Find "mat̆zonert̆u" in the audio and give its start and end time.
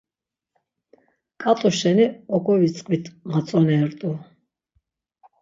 3.29-4.09